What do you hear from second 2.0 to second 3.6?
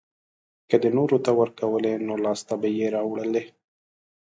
نو لاسته به يې راوړلی.